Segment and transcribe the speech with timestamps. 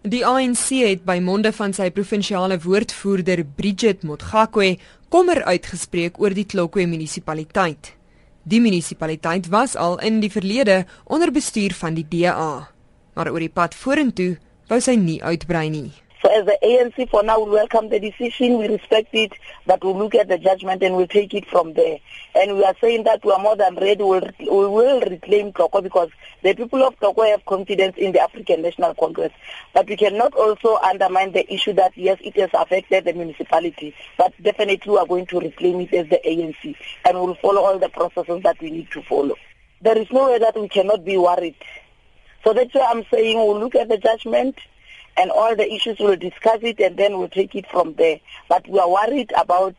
[0.00, 4.78] Die ANC het by monde van sy provinsiale woordvoerder Bridget Motgakwe
[5.12, 7.90] kommer uitgespreek oor die Tlokwe munisipaliteit.
[8.48, 12.70] Die munisipaliteit was al in die verlede onder bestuur van die DA,
[13.12, 14.38] maar oor die pad vorentoe
[14.72, 15.92] wou sy nie uitbrei nie.
[16.22, 19.32] So as the ANC for now we welcome the decision, we respect it,
[19.64, 21.98] but we'll look at the judgment and we'll take it from there.
[22.34, 25.80] And we are saying that we are more than ready, we'll, we will reclaim Toko
[25.80, 26.10] because
[26.42, 29.32] the people of Toko have confidence in the African National Congress.
[29.72, 34.34] But we cannot also undermine the issue that yes, it has affected the municipality, but
[34.42, 37.88] definitely we are going to reclaim it as the ANC and we'll follow all the
[37.88, 39.36] processes that we need to follow.
[39.80, 41.56] There is no way that we cannot be worried.
[42.44, 44.56] So that's why I'm saying we'll look at the judgment
[45.16, 48.20] and all the issues we'll discuss it and then we'll take it from there.
[48.48, 49.76] But we are worried about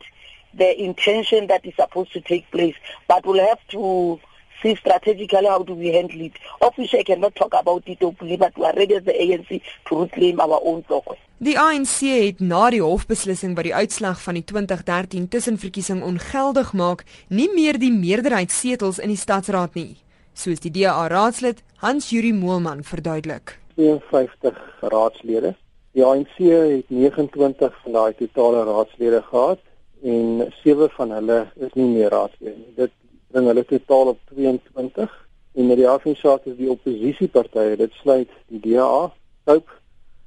[0.54, 2.74] the intention that is supposed to take place.
[3.08, 4.20] But we'll have to
[4.62, 6.32] see strategically how do we handle it.
[6.60, 10.00] Officially, I cannot talk about it openly, but we are ready as the ANC to
[10.02, 11.16] reclaim our own block.
[11.42, 17.02] Die ANC het na die hofbeslissing wat die uitslag van die 2013 tussenverkiesing ongeldig maak,
[17.28, 19.96] nie meer die meerderheid setels in die stadsraad nie,
[20.38, 23.58] soos die DA raadslid Hans Juri Moelman verduidelik.
[23.74, 25.54] 52 raadslede.
[25.92, 29.60] Die ANC het 29 van daai totale raadslede gehad
[30.02, 32.72] en sewe van hulle is nie meer raadslede nie.
[32.76, 32.94] Dit
[33.32, 35.18] bring hulle totaal op 22
[35.52, 39.12] en met die afsaak is die oppositiepartye, dit sluit die DA,
[39.44, 39.78] Hope,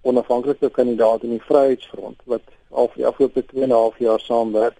[0.05, 4.77] onafhanklike kandidaat in die Vryheidsfront wat al vir die afgelope 2,5 jaar saamwerk,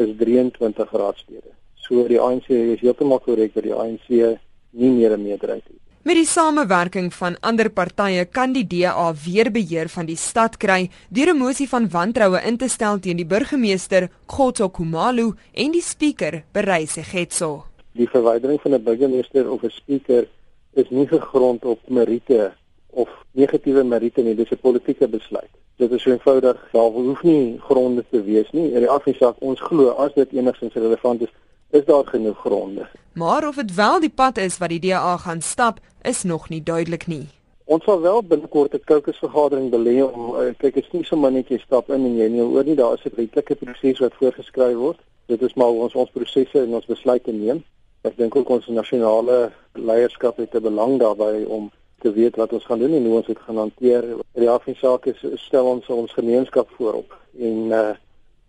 [0.00, 1.52] is 23 raadslede.
[1.84, 5.83] So die ANC is heeltemal korrek dat die ANC nie meer 'n meerderheid het.
[6.04, 10.90] Met die samewerking van ander partye kan die DA weer beheer van die stad kry
[11.08, 15.80] deur 'n mosie van wantroue in te stel teen die burgemeester Khotso Khumalo en die
[15.80, 17.64] spreker Bereise Getso.
[17.92, 20.28] Die verwydering van 'n burgemeester of 'n spreker
[20.74, 22.52] is nie gegrond op meriete
[22.90, 25.52] of negatiewe meriete nie, dis 'n politieke besluit.
[25.76, 28.72] Dit is so eenvoudig, daar hoef nie gronde te wees nie.
[28.72, 31.32] In die afsaak ons glo as dit enigstens relevant is,
[31.74, 32.86] is daar genoeg gronde.
[33.12, 36.62] Maar of dit wel die pad is wat die DA gaan stap, is nog nie
[36.62, 37.26] duidelik nie.
[37.64, 41.48] Ons sal wel binnekort 'n kokesvergadering belê om uh, kyk dit is nie sommer net
[41.48, 44.76] jy stap in en jy nie oor nie, daar is 'n redelike proses wat voorgeskryf
[44.76, 44.98] word.
[45.26, 47.64] Dit is maar ons ons prosesse en ons besluite neem.
[48.02, 51.70] Ek dink ook ons nasionale leierskap het 'n belang daarbey om
[52.00, 54.04] te weet wat ons gaan doen en hoe ons dit gaan hanteer.
[54.32, 57.94] Die afsaak is stel ons ons gemeenskap voorop en uh,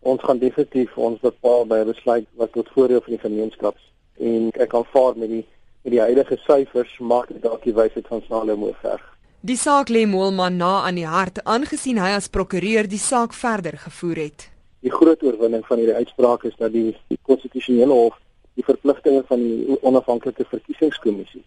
[0.05, 3.75] ons gaan definitief ons bepaal by 'n besluit wat tot voordeel van die gemeenskap
[4.19, 5.45] en ek aanvaar met die
[5.83, 9.03] met die huidige syfers maak dit dalk die wysheid van Salomo verg.
[9.41, 13.77] Die saak lê Moelman na aan die hart aangesien hy as prokureur die saak verder
[13.77, 14.49] gevoer het.
[14.81, 18.17] Die groot oorwinning van hierdie uitspraak is dat die, die konstitusionele hof
[18.55, 21.44] die verpligtinge van die onafhanklike verkiesingskommissie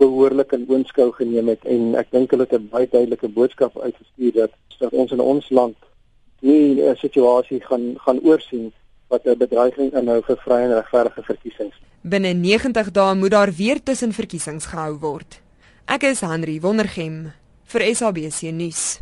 [0.00, 4.32] behoorlik in oënskou geneem het en ek dink hulle het 'n baie duidelike boodskap uitgestuur
[4.32, 5.76] dat, dat ons in ons land
[6.40, 8.72] nie 'n situasie gaan gaan oorsien
[9.08, 11.76] wat 'n bedreiging inhou vir vrye en regverdige verkiesings.
[12.02, 15.40] Binne 90 dae moet daar weer tussenverkiesings gehou word.
[15.86, 17.32] Ek is Henry Wondergem
[17.64, 19.00] vir SABC nuus.